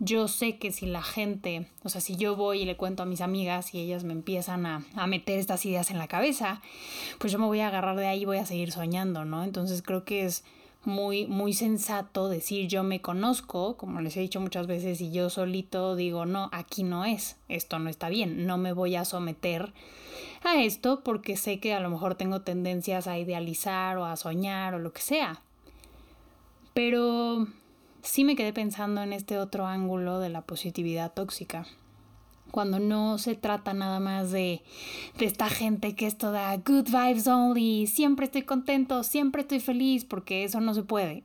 yo 0.00 0.28
sé 0.28 0.58
que 0.58 0.70
si 0.70 0.86
la 0.86 1.02
gente, 1.02 1.68
o 1.82 1.88
sea, 1.88 2.00
si 2.00 2.16
yo 2.16 2.36
voy 2.36 2.62
y 2.62 2.64
le 2.64 2.76
cuento 2.76 3.02
a 3.02 3.06
mis 3.06 3.20
amigas 3.20 3.74
y 3.74 3.80
ellas 3.80 4.04
me 4.04 4.12
empiezan 4.12 4.64
a, 4.66 4.84
a, 4.94 5.06
meter 5.06 5.38
estas 5.38 5.64
ideas 5.66 5.90
en 5.90 5.98
la 5.98 6.06
cabeza, 6.06 6.60
pues 7.18 7.32
yo 7.32 7.38
me 7.38 7.46
voy 7.46 7.60
a 7.60 7.68
agarrar 7.68 7.96
de 7.96 8.06
ahí 8.06 8.22
y 8.22 8.24
voy 8.24 8.38
a 8.38 8.46
seguir 8.46 8.70
soñando, 8.70 9.24
¿no? 9.24 9.42
Entonces 9.42 9.82
creo 9.82 10.04
que 10.04 10.24
es 10.24 10.44
muy, 10.84 11.26
muy 11.26 11.52
sensato 11.52 12.28
decir 12.28 12.68
yo 12.68 12.82
me 12.82 13.00
conozco, 13.00 13.76
como 13.76 14.00
les 14.00 14.16
he 14.16 14.20
dicho 14.20 14.40
muchas 14.40 14.66
veces, 14.66 15.00
y 15.00 15.10
yo 15.10 15.30
solito 15.30 15.96
digo, 15.96 16.26
no, 16.26 16.48
aquí 16.52 16.82
no 16.82 17.04
es, 17.04 17.36
esto 17.48 17.78
no 17.78 17.90
está 17.90 18.08
bien, 18.08 18.46
no 18.46 18.58
me 18.58 18.72
voy 18.72 18.96
a 18.96 19.04
someter 19.04 19.72
a 20.44 20.62
esto 20.62 21.02
porque 21.02 21.36
sé 21.36 21.58
que 21.58 21.74
a 21.74 21.80
lo 21.80 21.90
mejor 21.90 22.14
tengo 22.14 22.42
tendencias 22.42 23.06
a 23.06 23.18
idealizar 23.18 23.98
o 23.98 24.04
a 24.04 24.16
soñar 24.16 24.74
o 24.74 24.78
lo 24.78 24.92
que 24.92 25.02
sea. 25.02 25.42
Pero 26.74 27.48
sí 28.02 28.24
me 28.24 28.36
quedé 28.36 28.52
pensando 28.52 29.02
en 29.02 29.12
este 29.12 29.38
otro 29.38 29.66
ángulo 29.66 30.20
de 30.20 30.28
la 30.28 30.42
positividad 30.42 31.12
tóxica. 31.12 31.66
Cuando 32.50 32.78
no 32.78 33.18
se 33.18 33.34
trata 33.34 33.74
nada 33.74 34.00
más 34.00 34.32
de, 34.32 34.62
de 35.18 35.26
esta 35.26 35.50
gente 35.50 35.94
que 35.94 36.06
esto 36.06 36.32
da 36.32 36.56
good 36.56 36.86
vibes 36.86 37.26
only, 37.26 37.86
siempre 37.86 38.24
estoy 38.24 38.42
contento, 38.42 39.02
siempre 39.02 39.42
estoy 39.42 39.60
feliz, 39.60 40.06
porque 40.06 40.44
eso 40.44 40.58
no 40.60 40.72
se 40.72 40.82
puede. 40.82 41.22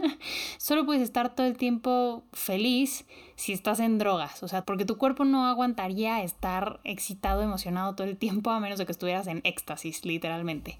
Solo 0.58 0.86
puedes 0.86 1.02
estar 1.02 1.34
todo 1.34 1.46
el 1.46 1.58
tiempo 1.58 2.24
feliz 2.32 3.04
si 3.36 3.52
estás 3.52 3.80
en 3.80 3.98
drogas, 3.98 4.42
o 4.42 4.48
sea, 4.48 4.64
porque 4.64 4.86
tu 4.86 4.96
cuerpo 4.96 5.26
no 5.26 5.46
aguantaría 5.46 6.22
estar 6.22 6.80
excitado, 6.84 7.42
emocionado 7.42 7.94
todo 7.94 8.06
el 8.06 8.16
tiempo, 8.16 8.50
a 8.50 8.60
menos 8.60 8.78
de 8.78 8.86
que 8.86 8.92
estuvieras 8.92 9.26
en 9.26 9.42
éxtasis, 9.44 10.06
literalmente. 10.06 10.78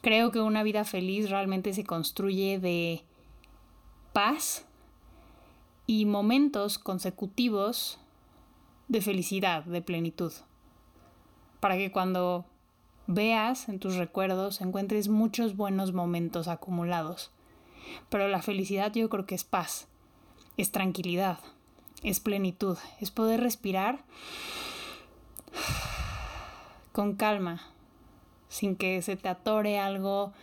Creo 0.00 0.32
que 0.32 0.40
una 0.40 0.64
vida 0.64 0.82
feliz 0.84 1.30
realmente 1.30 1.74
se 1.74 1.84
construye 1.84 2.58
de 2.58 3.04
paz, 4.12 4.67
y 5.88 6.04
momentos 6.04 6.78
consecutivos 6.78 7.98
de 8.88 9.00
felicidad, 9.00 9.64
de 9.64 9.80
plenitud. 9.80 10.32
Para 11.60 11.78
que 11.78 11.90
cuando 11.90 12.44
veas 13.06 13.70
en 13.70 13.78
tus 13.78 13.96
recuerdos 13.96 14.60
encuentres 14.60 15.08
muchos 15.08 15.56
buenos 15.56 15.94
momentos 15.94 16.46
acumulados. 16.46 17.30
Pero 18.10 18.28
la 18.28 18.42
felicidad 18.42 18.92
yo 18.92 19.08
creo 19.08 19.24
que 19.24 19.34
es 19.34 19.44
paz, 19.44 19.88
es 20.58 20.72
tranquilidad, 20.72 21.38
es 22.02 22.20
plenitud, 22.20 22.76
es 23.00 23.10
poder 23.10 23.40
respirar 23.40 24.04
con 26.92 27.14
calma, 27.14 27.62
sin 28.50 28.76
que 28.76 29.00
se 29.00 29.16
te 29.16 29.30
atore 29.30 29.78
algo 29.78 30.34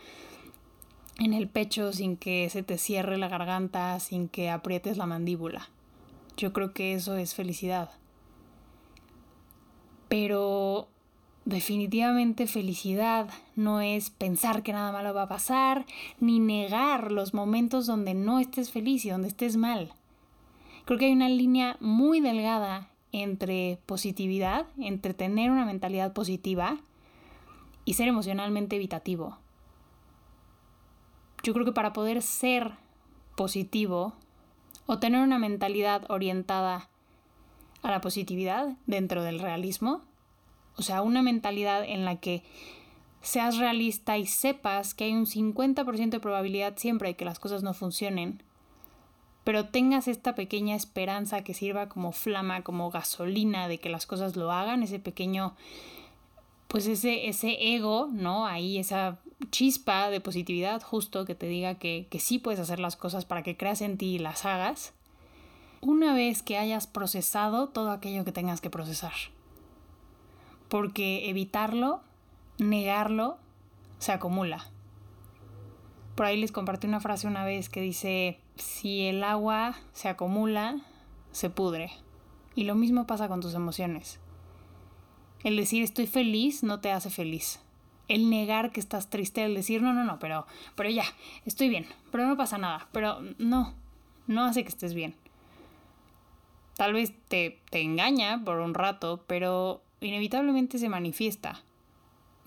en 1.17 1.34
el 1.34 1.48
pecho 1.48 1.93
sin 1.93 2.17
que 2.17 2.50
se 2.50 2.63
te 2.63 2.77
cierre 2.77 3.17
la 3.17 3.29
garganta, 3.29 4.00
sin 4.00 4.27
que 4.27 4.50
aprietes 4.50 4.98
la 4.98 5.05
mandíbula. 5.05 5.69
Yo 6.38 6.51
creo 6.51 6.74
que 6.74 6.93
eso 6.93 7.15
es 7.15 7.34
felicidad. 7.34 7.89
Pero 10.10 10.89
definitivamente 11.45 12.48
felicidad 12.48 13.29
no 13.55 13.79
es 13.79 14.10
pensar 14.10 14.63
que 14.63 14.74
nada 14.74 14.91
malo 14.91 15.13
va 15.13 15.24
a 15.24 15.29
pasar, 15.29 15.86
ni 16.19 16.39
negar 16.39 17.12
los 17.12 17.34
momentos 17.34 17.86
donde 17.86 18.13
no 18.13 18.39
estés 18.39 18.72
feliz 18.72 19.05
y 19.05 19.10
donde 19.10 19.29
estés 19.29 19.55
mal. 19.55 19.93
Creo 20.86 21.00
que 21.00 21.05
hay 21.05 21.13
una 21.13 21.29
línea 21.29 21.77
muy 21.79 22.19
delgada 22.19 22.89
entre 23.12 23.79
positividad, 23.86 24.67
entre 24.77 25.13
tener 25.13 25.50
una 25.50 25.65
mentalidad 25.65 26.13
positiva 26.13 26.77
y 27.86 27.93
ser 27.93 28.07
emocionalmente 28.07 28.75
evitativo. 28.75 29.38
Yo 31.45 31.53
creo 31.53 31.63
que 31.63 31.73
para 31.73 31.93
poder 31.93 32.23
ser 32.23 32.71
positivo 33.35 34.15
o 34.87 34.97
tener 34.97 35.21
una 35.21 35.37
mentalidad 35.37 36.03
orientada 36.09 36.89
a 37.83 37.91
la 37.91 38.01
positividad 38.01 38.77
dentro 38.87 39.21
del 39.21 39.39
realismo, 39.39 40.01
o 40.75 40.81
sea, 40.81 41.03
una 41.03 41.21
mentalidad 41.21 41.83
en 41.83 42.03
la 42.03 42.15
que 42.15 42.41
seas 43.21 43.59
realista 43.59 44.17
y 44.17 44.25
sepas 44.25 44.95
que 44.95 45.03
hay 45.03 45.13
un 45.13 45.27
50% 45.27 46.09
de 46.09 46.19
probabilidad 46.19 46.77
siempre 46.77 47.09
de 47.09 47.15
que 47.15 47.25
las 47.25 47.37
cosas 47.37 47.61
no 47.61 47.75
funcionen, 47.75 48.41
pero 49.43 49.65
tengas 49.65 50.07
esta 50.07 50.33
pequeña 50.33 50.75
esperanza 50.75 51.43
que 51.43 51.53
sirva 51.53 51.89
como 51.89 52.11
flama, 52.11 52.63
como 52.63 52.89
gasolina 52.89 53.67
de 53.67 53.77
que 53.77 53.89
las 53.89 54.07
cosas 54.07 54.35
lo 54.35 54.51
hagan, 54.51 54.81
ese 54.81 54.97
pequeño, 54.97 55.55
pues 56.75 56.88
ese, 56.88 57.29
ese 57.29 57.74
ego, 57.74 58.10
¿no? 58.12 58.46
Ahí 58.46 58.77
esa 58.77 59.20
chispa 59.50 60.10
de 60.10 60.20
positividad 60.20 60.82
justo 60.82 61.24
que 61.24 61.34
te 61.34 61.48
diga 61.48 61.75
que, 61.75 62.05
que 62.12 62.20
sí 62.20 62.38
puedes 62.38 62.60
hacer 62.60 62.79
las 62.79 62.98
cosas 62.98 63.24
para 63.24 63.44
que 63.44 63.55
creas 63.55 63.79
en 63.79 63.98
ti 63.98 64.15
y 64.15 64.20
las 64.20 64.44
hagas, 64.44 64.91
una 65.79 66.13
vez 66.13 66.44
que 66.44 66.58
hayas 66.58 66.86
procesado 66.86 67.70
todo 67.70 67.91
aquello 67.91 68.25
que 68.25 68.34
tengas 68.34 68.60
que 68.60 68.70
procesar. 68.70 69.13
Porque 70.67 71.29
evitarlo, 71.29 72.01
negarlo, 72.58 73.38
se 73.98 74.12
acumula. 74.12 74.70
Por 76.15 76.25
ahí 76.25 76.38
les 76.38 76.51
compartí 76.51 76.88
una 76.88 77.00
frase 77.00 77.25
una 77.25 77.46
vez 77.46 77.70
que 77.70 77.79
dice, 77.79 78.41
si 78.58 79.03
el 79.03 79.24
agua 79.24 79.77
se 79.94 80.10
acumula, 80.10 80.82
se 81.32 81.50
pudre. 81.50 81.94
Y 82.53 82.65
lo 82.65 82.75
mismo 82.75 83.08
pasa 83.08 83.29
con 83.29 83.39
tus 83.39 83.53
emociones. 83.53 84.20
El 85.45 85.55
decir 85.55 85.81
estoy 85.81 86.07
feliz 86.07 86.61
no 86.61 86.81
te 86.81 86.91
hace 86.91 87.09
feliz 87.09 87.61
el 88.07 88.29
negar 88.29 88.71
que 88.71 88.79
estás 88.79 89.09
triste, 89.09 89.43
el 89.43 89.55
decir, 89.55 89.81
no, 89.81 89.93
no, 89.93 90.03
no, 90.03 90.19
pero, 90.19 90.45
pero 90.75 90.89
ya, 90.89 91.05
estoy 91.45 91.69
bien, 91.69 91.87
pero 92.11 92.27
no 92.27 92.37
pasa 92.37 92.57
nada, 92.57 92.87
pero 92.91 93.19
no, 93.37 93.73
no 94.27 94.45
hace 94.45 94.63
que 94.63 94.69
estés 94.69 94.93
bien. 94.93 95.15
Tal 96.75 96.93
vez 96.93 97.13
te, 97.29 97.61
te 97.69 97.81
engaña 97.81 98.43
por 98.43 98.59
un 98.59 98.73
rato, 98.73 99.23
pero 99.27 99.81
inevitablemente 100.01 100.77
se 100.77 100.89
manifiesta 100.89 101.63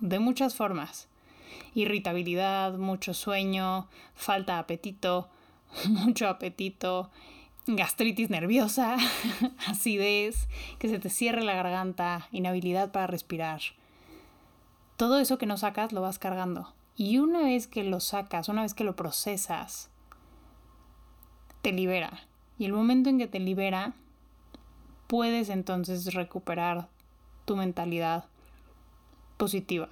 de 0.01 0.19
muchas 0.19 0.55
formas. 0.55 1.09
Irritabilidad, 1.75 2.75
mucho 2.75 3.15
sueño, 3.15 3.89
falta 4.15 4.55
de 4.55 4.59
apetito, 4.61 5.29
mucho 5.89 6.29
apetito, 6.29 7.11
gastritis 7.77 8.31
nerviosa, 8.31 8.97
acidez, 9.67 10.49
que 10.79 10.89
se 10.89 10.99
te 10.99 11.11
cierre 11.11 11.43
la 11.43 11.55
garganta, 11.55 12.29
inhabilidad 12.33 12.93
para 12.93 13.07
respirar 13.07 13.61
todo 14.99 15.21
eso 15.21 15.39
que 15.39 15.47
no 15.47 15.57
sacas 15.57 15.93
lo 15.93 16.03
vas 16.03 16.19
cargando. 16.19 16.75
Y 16.97 17.19
una 17.19 17.43
vez 17.43 17.69
que 17.69 17.85
lo 17.85 18.01
sacas, 18.01 18.49
una 18.49 18.63
vez 18.63 18.75
que 18.75 18.83
lo 18.83 18.97
procesas, 18.97 19.91
te 21.63 21.71
libera. 21.71 22.27
Y 22.59 22.65
el 22.65 22.73
momento 22.73 23.09
en 23.09 23.19
que 23.19 23.29
te 23.29 23.39
libera, 23.39 23.95
puedes 25.07 25.51
entonces 25.51 26.13
recuperar 26.15 26.89
tu 27.45 27.55
mentalidad 27.55 28.25
positiva. 29.37 29.89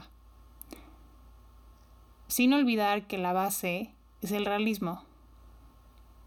Sin 2.26 2.52
olvidar 2.52 3.06
que 3.06 3.16
la 3.16 3.32
base 3.32 3.92
es 4.22 4.32
el 4.32 4.44
realismo. 4.44 5.04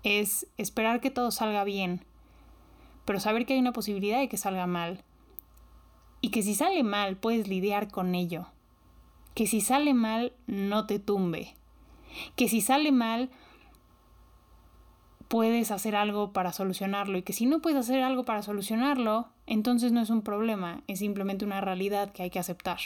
Es 0.04 0.48
esperar 0.58 1.02
que 1.02 1.12
todo 1.12 1.32
salga 1.32 1.64
bien, 1.64 2.06
pero 3.06 3.20
saber 3.20 3.46
que 3.46 3.54
hay 3.54 3.60
una 3.60 3.74
posibilidad 3.74 4.20
de 4.20 4.30
que 4.30 4.38
salga 4.38 4.68
mal. 4.68 5.04
Y 6.22 6.30
que 6.30 6.44
si 6.44 6.56
sale 6.56 6.84
mal, 6.84 7.18
puedes 7.18 7.48
lidiar 7.48 7.90
con 7.90 8.16
ello 8.16 8.48
que 9.40 9.48
si 9.48 9.62
sale 9.62 9.94
mal 9.94 10.34
no 10.48 10.86
te 10.86 11.00
tumbe, 11.00 11.56
que 12.36 12.50
si 12.50 12.60
sale 12.60 12.92
mal 12.92 13.30
puedes 15.30 15.72
hacer 15.72 15.96
algo 15.96 16.34
para 16.34 16.52
solucionarlo 16.52 17.18
y 17.18 17.22
que 17.22 17.32
si 17.32 17.46
no 17.46 17.62
puedes 17.62 17.80
hacer 17.80 18.02
algo 18.02 18.26
para 18.26 18.42
solucionarlo, 18.42 19.30
entonces 19.46 19.94
no 19.94 20.02
es 20.02 20.10
un 20.10 20.24
problema, 20.24 20.84
es 20.88 21.00
simplemente 21.00 21.46
una 21.46 21.62
realidad 21.62 22.12
que 22.12 22.24
hay 22.24 22.30
que 22.32 22.40
aceptar. 22.40 22.80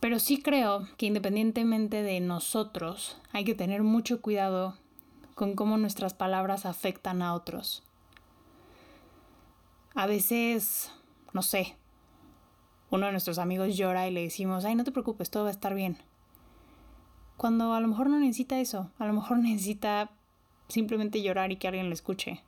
Pero 0.00 0.18
sí 0.18 0.40
creo 0.40 0.88
que 0.96 1.04
independientemente 1.04 2.02
de 2.02 2.20
nosotros, 2.20 3.20
hay 3.32 3.44
que 3.44 3.54
tener 3.54 3.82
mucho 3.82 4.22
cuidado 4.22 4.78
con 5.38 5.54
cómo 5.54 5.78
nuestras 5.78 6.14
palabras 6.14 6.66
afectan 6.66 7.22
a 7.22 7.32
otros. 7.32 7.84
A 9.94 10.08
veces, 10.08 10.90
no 11.32 11.42
sé, 11.42 11.76
uno 12.90 13.06
de 13.06 13.12
nuestros 13.12 13.38
amigos 13.38 13.76
llora 13.76 14.08
y 14.08 14.10
le 14.10 14.22
decimos, 14.22 14.64
ay, 14.64 14.74
no 14.74 14.82
te 14.82 14.90
preocupes, 14.90 15.30
todo 15.30 15.44
va 15.44 15.50
a 15.50 15.52
estar 15.52 15.76
bien. 15.76 15.96
Cuando 17.36 17.72
a 17.74 17.80
lo 17.80 17.86
mejor 17.86 18.10
no 18.10 18.18
necesita 18.18 18.58
eso, 18.58 18.90
a 18.98 19.06
lo 19.06 19.12
mejor 19.12 19.38
necesita 19.38 20.10
simplemente 20.66 21.22
llorar 21.22 21.52
y 21.52 21.56
que 21.56 21.68
alguien 21.68 21.88
le 21.88 21.94
escuche. 21.94 22.42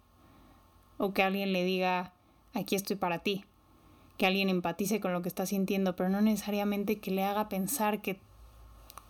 o 0.99 1.13
que 1.13 1.23
alguien 1.23 1.53
le 1.53 1.63
diga, 1.63 2.13
aquí 2.55 2.75
estoy 2.75 2.97
para 2.97 3.21
ti, 3.21 3.45
que 4.17 4.27
alguien 4.27 4.49
empatice 4.49 4.99
con 4.99 5.13
lo 5.13 5.23
que 5.23 5.29
está 5.29 5.47
sintiendo, 5.47 5.95
pero 5.95 6.09
no 6.09 6.21
necesariamente 6.23 6.99
que 6.99 7.13
le 7.13 7.23
haga 7.23 7.49
pensar 7.49 8.03
que, 8.03 8.19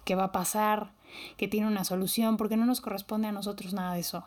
que 0.04 0.16
va 0.16 0.24
a 0.24 0.32
pasar, 0.32 0.92
que 1.36 1.48
tiene 1.48 1.66
una 1.66 1.84
solución, 1.84 2.36
porque 2.36 2.56
no 2.56 2.66
nos 2.66 2.80
corresponde 2.80 3.28
a 3.28 3.32
nosotros 3.32 3.72
nada 3.72 3.94
de 3.94 4.00
eso. 4.00 4.24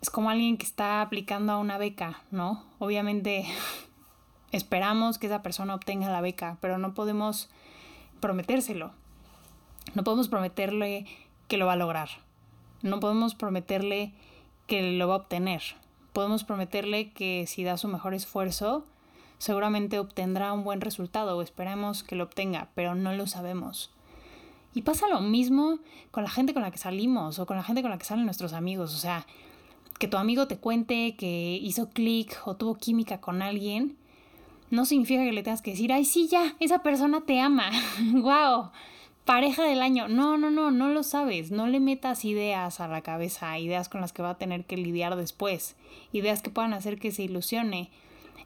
Es 0.00 0.10
como 0.10 0.30
alguien 0.30 0.56
que 0.56 0.66
está 0.66 1.02
aplicando 1.02 1.52
a 1.52 1.58
una 1.58 1.78
beca, 1.78 2.22
¿no? 2.30 2.64
Obviamente 2.78 3.46
esperamos 4.52 5.18
que 5.18 5.26
esa 5.26 5.42
persona 5.42 5.74
obtenga 5.74 6.10
la 6.10 6.20
beca, 6.20 6.58
pero 6.60 6.78
no 6.78 6.94
podemos 6.94 7.48
prometérselo. 8.20 8.92
No 9.94 10.04
podemos 10.04 10.28
prometerle 10.28 11.06
que 11.48 11.56
lo 11.56 11.66
va 11.66 11.74
a 11.74 11.76
lograr. 11.76 12.08
No 12.82 13.00
podemos 13.00 13.34
prometerle 13.34 14.12
que 14.66 14.92
lo 14.92 15.08
va 15.08 15.14
a 15.14 15.18
obtener. 15.18 15.62
Podemos 16.12 16.44
prometerle 16.44 17.12
que 17.12 17.46
si 17.46 17.64
da 17.64 17.76
su 17.76 17.88
mejor 17.88 18.14
esfuerzo, 18.14 18.84
seguramente 19.38 19.98
obtendrá 19.98 20.52
un 20.52 20.64
buen 20.64 20.80
resultado 20.80 21.36
o 21.36 21.42
esperamos 21.42 22.02
que 22.02 22.16
lo 22.16 22.24
obtenga, 22.24 22.68
pero 22.74 22.94
no 22.94 23.12
lo 23.12 23.26
sabemos. 23.26 23.90
Y 24.76 24.82
pasa 24.82 25.08
lo 25.08 25.22
mismo 25.22 25.78
con 26.10 26.22
la 26.22 26.28
gente 26.28 26.52
con 26.52 26.60
la 26.60 26.70
que 26.70 26.76
salimos 26.76 27.38
o 27.38 27.46
con 27.46 27.56
la 27.56 27.62
gente 27.62 27.80
con 27.80 27.90
la 27.90 27.96
que 27.96 28.04
salen 28.04 28.26
nuestros 28.26 28.52
amigos. 28.52 28.94
O 28.94 28.98
sea, 28.98 29.26
que 29.98 30.06
tu 30.06 30.18
amigo 30.18 30.46
te 30.48 30.58
cuente 30.58 31.16
que 31.16 31.58
hizo 31.62 31.88
clic 31.88 32.38
o 32.44 32.56
tuvo 32.56 32.74
química 32.74 33.18
con 33.18 33.40
alguien, 33.40 33.96
no 34.68 34.84
significa 34.84 35.24
que 35.24 35.32
le 35.32 35.42
tengas 35.42 35.62
que 35.62 35.70
decir, 35.70 35.94
ay, 35.94 36.04
sí, 36.04 36.28
ya, 36.28 36.56
esa 36.60 36.82
persona 36.82 37.22
te 37.22 37.40
ama. 37.40 37.70
¡Wow! 38.12 38.70
Pareja 39.24 39.64
del 39.64 39.80
año. 39.80 40.08
No, 40.08 40.36
no, 40.36 40.50
no, 40.50 40.70
no 40.70 40.90
lo 40.90 41.02
sabes. 41.02 41.50
No 41.50 41.66
le 41.68 41.80
metas 41.80 42.26
ideas 42.26 42.78
a 42.78 42.86
la 42.86 43.00
cabeza, 43.00 43.58
ideas 43.58 43.88
con 43.88 44.02
las 44.02 44.12
que 44.12 44.20
va 44.20 44.30
a 44.32 44.38
tener 44.38 44.66
que 44.66 44.76
lidiar 44.76 45.16
después, 45.16 45.74
ideas 46.12 46.42
que 46.42 46.50
puedan 46.50 46.74
hacer 46.74 46.98
que 46.98 47.12
se 47.12 47.22
ilusione 47.22 47.88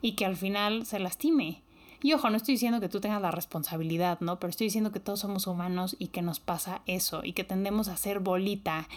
y 0.01 0.13
que 0.13 0.27
al 0.27 0.37
final 0.37 0.87
se 0.87 1.01
lastime. 1.01 1.61
Y 2.03 2.15
ojo, 2.15 2.31
no 2.31 2.37
estoy 2.37 2.55
diciendo 2.55 2.81
que 2.81 2.89
tú 2.89 3.01
tengas 3.01 3.21
la 3.21 3.31
responsabilidad, 3.31 4.21
¿no? 4.21 4.39
Pero 4.39 4.51
estoy 4.51 4.69
diciendo 4.69 4.91
que 4.91 5.01
todos 5.01 5.21
somos 5.21 5.47
humanos 5.47 5.97
y 5.99 6.09
que 6.09 6.23
nos 6.23 6.41
pasa 6.41 6.81
eso 6.87 7.21
y 7.25 7.35
que 7.35 7.45
tendemos 7.45 7.89
a 7.89 7.97
ser 7.97 8.21
bolita 8.21 8.89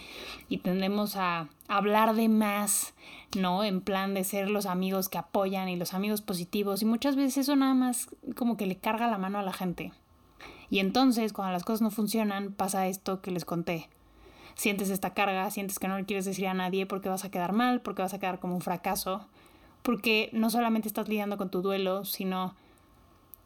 y 0.48 0.60
tendemos 0.60 1.18
a 1.18 1.50
hablar 1.68 2.16
de 2.16 2.30
más, 2.30 2.94
¿no? 3.38 3.66
En 3.66 3.82
plan 3.82 4.14
de 4.14 4.24
ser 4.24 4.50
los 4.50 4.66
amigos 4.66 5.10
que 5.10 5.18
apoyan 5.18 5.68
y 5.68 5.76
los 5.76 5.94
amigos 5.94 6.22
positivos 6.22 6.82
y 6.82 6.86
muchas 6.86 7.18
veces 7.18 7.40
eso 7.40 7.56
nada 7.58 7.74
más 7.74 8.08
como 8.36 8.56
que 8.56 8.68
le 8.68 8.78
carga 8.78 9.08
la 9.08 9.18
mano 9.18 9.38
a 9.38 9.44
la 9.44 9.54
gente. 9.54 9.92
Y 10.70 10.80
entonces, 10.80 11.34
cuando 11.34 11.52
las 11.52 11.64
cosas 11.64 11.82
no 11.82 11.92
funcionan, 11.92 12.54
pasa 12.54 12.88
esto 12.88 13.22
que 13.22 13.32
les 13.32 13.46
conté. 13.46 13.90
Sientes 14.56 14.90
esta 14.90 15.14
carga, 15.14 15.52
sientes 15.52 15.78
que 15.78 15.88
no 15.88 15.98
le 15.98 16.06
quieres 16.06 16.26
decir 16.26 16.48
a 16.48 16.54
nadie 16.54 16.86
porque 16.86 17.10
vas 17.10 17.26
a 17.26 17.32
quedar 17.32 17.52
mal, 17.52 17.82
porque 17.82 18.02
vas 18.02 18.14
a 18.14 18.20
quedar 18.20 18.40
como 18.40 18.56
un 18.56 18.62
fracaso, 18.62 19.28
porque 19.82 20.30
no 20.32 20.50
solamente 20.50 20.88
estás 20.88 21.10
lidiando 21.10 21.38
con 21.38 21.50
tu 21.50 21.62
duelo, 21.62 22.06
sino 22.06 22.56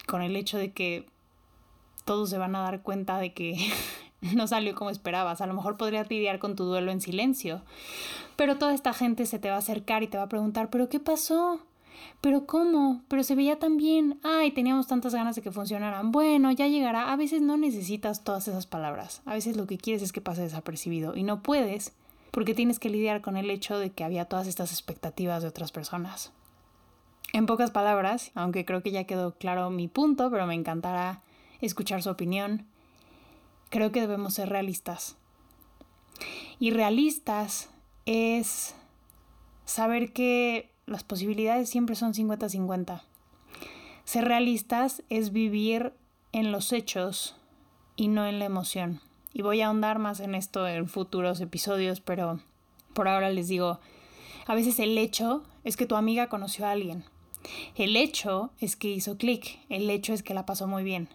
con 0.07 0.23
el 0.23 0.35
hecho 0.35 0.57
de 0.57 0.71
que 0.71 1.05
todos 2.05 2.29
se 2.29 2.39
van 2.39 2.55
a 2.55 2.61
dar 2.61 2.81
cuenta 2.81 3.19
de 3.19 3.33
que 3.33 3.57
no 4.35 4.47
salió 4.47 4.73
como 4.73 4.89
esperabas. 4.89 5.41
A 5.41 5.45
lo 5.45 5.53
mejor 5.53 5.77
podrías 5.77 6.09
lidiar 6.09 6.39
con 6.39 6.55
tu 6.55 6.63
duelo 6.63 6.91
en 6.91 7.01
silencio, 7.01 7.61
pero 8.35 8.57
toda 8.57 8.73
esta 8.73 8.93
gente 8.93 9.27
se 9.27 9.37
te 9.37 9.49
va 9.49 9.55
a 9.55 9.59
acercar 9.59 10.01
y 10.01 10.07
te 10.07 10.17
va 10.17 10.23
a 10.23 10.29
preguntar, 10.29 10.71
¿pero 10.71 10.89
qué 10.89 10.99
pasó? 10.99 11.59
¿Pero 12.21 12.45
cómo? 12.45 13.01
¿Pero 13.07 13.23
se 13.23 13.35
veía 13.35 13.59
tan 13.59 13.77
bien? 13.77 14.19
Ay, 14.23 14.51
teníamos 14.51 14.87
tantas 14.87 15.13
ganas 15.13 15.35
de 15.35 15.41
que 15.41 15.51
funcionaran. 15.51 16.11
Bueno, 16.11 16.51
ya 16.51 16.67
llegará. 16.67 17.11
A 17.11 17.15
veces 17.15 17.41
no 17.41 17.57
necesitas 17.57 18.23
todas 18.23 18.47
esas 18.47 18.67
palabras. 18.67 19.21
A 19.25 19.33
veces 19.33 19.57
lo 19.57 19.67
que 19.67 19.77
quieres 19.77 20.03
es 20.03 20.11
que 20.11 20.21
pase 20.21 20.43
desapercibido 20.43 21.15
y 21.15 21.23
no 21.23 21.41
puedes 21.41 21.93
porque 22.31 22.53
tienes 22.53 22.77
que 22.77 22.89
lidiar 22.89 23.21
con 23.21 23.35
el 23.35 23.49
hecho 23.49 23.79
de 23.79 23.89
que 23.89 24.03
había 24.03 24.25
todas 24.25 24.47
estas 24.47 24.71
expectativas 24.71 25.41
de 25.41 25.49
otras 25.49 25.71
personas. 25.71 26.31
En 27.33 27.45
pocas 27.45 27.71
palabras, 27.71 28.31
aunque 28.35 28.65
creo 28.65 28.81
que 28.81 28.91
ya 28.91 29.03
quedó 29.03 29.35
claro 29.35 29.69
mi 29.69 29.87
punto, 29.87 30.31
pero 30.31 30.47
me 30.47 30.55
encantará 30.55 31.21
escuchar 31.59 32.01
su 32.01 32.09
opinión, 32.09 32.65
creo 33.69 33.91
que 33.91 34.01
debemos 34.01 34.35
ser 34.35 34.49
realistas. 34.49 35.17
Y 36.59 36.71
realistas 36.71 37.69
es 38.05 38.75
saber 39.65 40.13
que 40.13 40.71
las 40.85 41.03
posibilidades 41.03 41.69
siempre 41.69 41.95
son 41.95 42.13
50-50. 42.13 43.01
Ser 44.05 44.25
realistas 44.25 45.03
es 45.09 45.33
vivir 45.33 45.93
en 46.31 46.51
los 46.51 46.71
hechos 46.71 47.35
y 47.97 48.07
no 48.07 48.25
en 48.25 48.39
la 48.39 48.45
emoción. 48.45 49.01
Y 49.33 49.41
voy 49.41 49.61
a 49.61 49.67
ahondar 49.67 49.99
más 49.99 50.21
en 50.21 50.33
esto 50.33 50.65
en 50.65 50.87
futuros 50.87 51.41
episodios, 51.41 51.99
pero 51.99 52.39
por 52.93 53.09
ahora 53.09 53.29
les 53.29 53.49
digo, 53.49 53.79
a 54.47 54.55
veces 54.55 54.79
el 54.79 54.97
hecho 54.97 55.43
es 55.65 55.75
que 55.75 55.85
tu 55.85 55.95
amiga 55.95 56.29
conoció 56.29 56.65
a 56.65 56.71
alguien 56.71 57.03
el 57.75 57.95
hecho 57.95 58.51
es 58.59 58.75
que 58.75 58.89
hizo 58.89 59.17
clic, 59.17 59.59
el 59.69 59.89
hecho 59.89 60.13
es 60.13 60.23
que 60.23 60.33
la 60.33 60.45
pasó 60.45 60.67
muy 60.67 60.83
bien. 60.83 61.09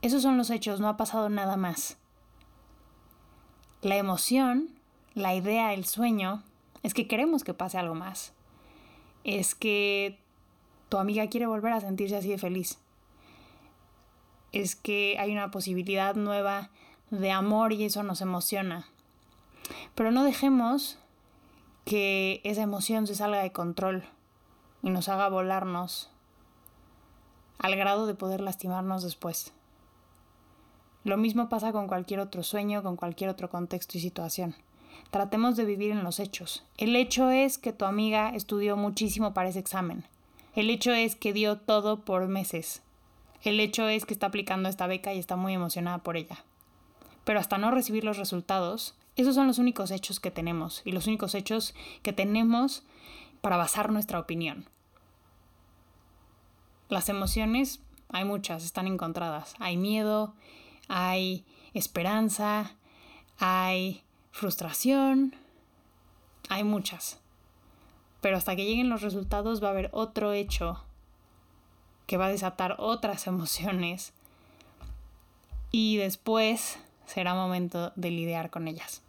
Esos 0.00 0.22
son 0.22 0.36
los 0.36 0.50
hechos, 0.50 0.80
no 0.80 0.88
ha 0.88 0.96
pasado 0.96 1.28
nada 1.28 1.56
más. 1.56 1.96
La 3.82 3.96
emoción, 3.96 4.68
la 5.14 5.34
idea, 5.34 5.74
el 5.74 5.84
sueño, 5.84 6.42
es 6.82 6.94
que 6.94 7.06
queremos 7.06 7.44
que 7.44 7.54
pase 7.54 7.78
algo 7.78 7.94
más. 7.94 8.32
Es 9.24 9.54
que 9.54 10.18
tu 10.88 10.98
amiga 10.98 11.28
quiere 11.28 11.46
volver 11.46 11.72
a 11.72 11.80
sentirse 11.80 12.16
así 12.16 12.28
de 12.28 12.38
feliz. 12.38 12.78
Es 14.52 14.76
que 14.76 15.16
hay 15.18 15.32
una 15.32 15.50
posibilidad 15.50 16.14
nueva 16.14 16.70
de 17.10 17.30
amor 17.30 17.72
y 17.72 17.84
eso 17.84 18.02
nos 18.02 18.20
emociona. 18.20 18.86
Pero 19.94 20.10
no 20.10 20.24
dejemos 20.24 20.98
que 21.84 22.40
esa 22.44 22.62
emoción 22.62 23.06
se 23.06 23.14
salga 23.14 23.42
de 23.42 23.52
control 23.52 24.04
y 24.82 24.90
nos 24.90 25.08
haga 25.08 25.28
volarnos 25.28 26.10
al 27.58 27.76
grado 27.76 28.06
de 28.06 28.14
poder 28.14 28.40
lastimarnos 28.40 29.02
después. 29.02 29.52
Lo 31.04 31.16
mismo 31.16 31.48
pasa 31.48 31.72
con 31.72 31.88
cualquier 31.88 32.20
otro 32.20 32.42
sueño, 32.42 32.82
con 32.82 32.96
cualquier 32.96 33.30
otro 33.30 33.50
contexto 33.50 33.98
y 33.98 34.00
situación. 34.00 34.54
Tratemos 35.10 35.56
de 35.56 35.64
vivir 35.64 35.90
en 35.92 36.04
los 36.04 36.20
hechos. 36.20 36.64
El 36.76 36.94
hecho 36.96 37.30
es 37.30 37.58
que 37.58 37.72
tu 37.72 37.84
amiga 37.84 38.30
estudió 38.34 38.76
muchísimo 38.76 39.34
para 39.34 39.48
ese 39.48 39.58
examen. 39.58 40.04
El 40.54 40.70
hecho 40.70 40.92
es 40.92 41.16
que 41.16 41.32
dio 41.32 41.58
todo 41.58 42.04
por 42.04 42.28
meses. 42.28 42.82
El 43.42 43.58
hecho 43.58 43.88
es 43.88 44.04
que 44.04 44.14
está 44.14 44.26
aplicando 44.26 44.68
esta 44.68 44.86
beca 44.86 45.12
y 45.12 45.18
está 45.18 45.36
muy 45.36 45.54
emocionada 45.54 45.98
por 45.98 46.16
ella. 46.16 46.44
Pero 47.24 47.40
hasta 47.40 47.58
no 47.58 47.70
recibir 47.70 48.04
los 48.04 48.18
resultados, 48.18 48.94
esos 49.16 49.34
son 49.34 49.46
los 49.46 49.58
únicos 49.58 49.90
hechos 49.90 50.20
que 50.20 50.30
tenemos 50.30 50.82
y 50.84 50.92
los 50.92 51.06
únicos 51.06 51.34
hechos 51.34 51.74
que 52.02 52.12
tenemos 52.12 52.84
para 53.40 53.56
basar 53.56 53.90
nuestra 53.90 54.18
opinión. 54.18 54.66
Las 56.88 57.08
emociones, 57.08 57.80
hay 58.08 58.24
muchas, 58.24 58.64
están 58.64 58.86
encontradas. 58.86 59.54
Hay 59.58 59.76
miedo, 59.76 60.34
hay 60.88 61.44
esperanza, 61.74 62.72
hay 63.38 64.02
frustración, 64.30 65.34
hay 66.48 66.64
muchas. 66.64 67.18
Pero 68.20 68.36
hasta 68.36 68.54
que 68.54 68.64
lleguen 68.64 68.90
los 68.90 69.02
resultados 69.02 69.62
va 69.62 69.68
a 69.68 69.72
haber 69.72 69.90
otro 69.92 70.32
hecho 70.32 70.84
que 72.06 72.16
va 72.16 72.26
a 72.26 72.30
desatar 72.30 72.76
otras 72.78 73.26
emociones 73.26 74.12
y 75.70 75.96
después 75.96 76.78
será 77.06 77.34
momento 77.34 77.92
de 77.96 78.10
lidiar 78.10 78.50
con 78.50 78.68
ellas. 78.68 79.02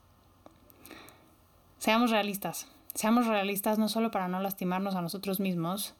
Seamos 1.77 2.11
realistas. 2.11 2.67
Seamos 2.93 3.27
realistas 3.27 3.77
no 3.77 3.89
solo 3.89 4.11
para 4.11 4.29
no 4.29 4.39
lastimarnos 4.39 4.95
a 4.95 5.01
nosotros 5.01 5.39
mismos, 5.39 5.95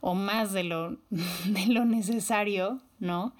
o 0.00 0.14
más 0.14 0.52
de 0.52 0.64
lo, 0.64 0.96
de 1.10 1.66
lo 1.68 1.84
necesario, 1.84 2.80
¿no? 2.98 3.32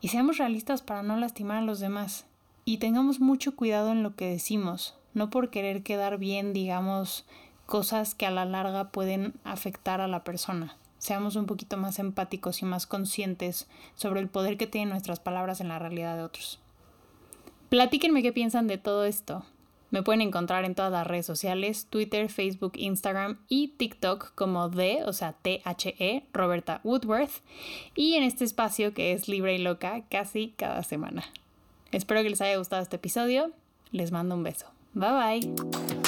Y 0.00 0.08
seamos 0.08 0.38
realistas 0.38 0.82
para 0.82 1.02
no 1.02 1.16
lastimar 1.16 1.58
a 1.58 1.62
los 1.62 1.80
demás. 1.80 2.26
Y 2.64 2.78
tengamos 2.78 3.20
mucho 3.20 3.56
cuidado 3.56 3.92
en 3.92 4.02
lo 4.02 4.14
que 4.14 4.30
decimos, 4.30 4.94
no 5.14 5.30
por 5.30 5.50
querer 5.50 5.82
quedar 5.82 6.18
bien, 6.18 6.52
digamos, 6.52 7.26
cosas 7.66 8.14
que 8.14 8.26
a 8.26 8.30
la 8.30 8.44
larga 8.44 8.90
pueden 8.90 9.34
afectar 9.44 10.00
a 10.00 10.08
la 10.08 10.24
persona. 10.24 10.76
Seamos 10.98 11.36
un 11.36 11.46
poquito 11.46 11.76
más 11.76 11.98
empáticos 11.98 12.60
y 12.60 12.66
más 12.66 12.86
conscientes 12.86 13.68
sobre 13.94 14.20
el 14.20 14.28
poder 14.28 14.58
que 14.58 14.66
tienen 14.66 14.90
nuestras 14.90 15.20
palabras 15.20 15.60
en 15.60 15.68
la 15.68 15.78
realidad 15.78 16.16
de 16.16 16.22
otros. 16.22 16.60
Platíquenme 17.70 18.22
qué 18.22 18.32
piensan 18.32 18.66
de 18.66 18.78
todo 18.78 19.04
esto. 19.04 19.44
Me 19.90 20.02
pueden 20.02 20.20
encontrar 20.20 20.64
en 20.64 20.74
todas 20.74 20.92
las 20.92 21.06
redes 21.06 21.26
sociales, 21.26 21.86
Twitter, 21.90 22.28
Facebook, 22.28 22.72
Instagram 22.76 23.38
y 23.48 23.68
TikTok 23.68 24.34
como 24.34 24.68
D, 24.68 25.02
o 25.04 25.12
sea, 25.12 25.32
T-H-E, 25.32 26.24
Roberta 26.32 26.80
Woodworth, 26.84 27.42
y 27.94 28.14
en 28.14 28.22
este 28.22 28.44
espacio 28.44 28.94
que 28.94 29.12
es 29.12 29.28
libre 29.28 29.54
y 29.54 29.58
loca 29.58 30.02
casi 30.10 30.54
cada 30.56 30.82
semana. 30.82 31.24
Espero 31.92 32.22
que 32.22 32.30
les 32.30 32.40
haya 32.40 32.56
gustado 32.56 32.82
este 32.82 32.96
episodio. 32.96 33.50
Les 33.90 34.12
mando 34.12 34.36
un 34.36 34.44
beso. 34.44 34.66
Bye 34.94 35.40
bye. 35.40 35.99